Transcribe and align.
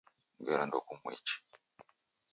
Ngera 0.39 0.63
ndokumuichi 0.67 1.35